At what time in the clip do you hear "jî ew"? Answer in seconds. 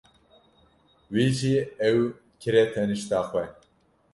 1.37-1.99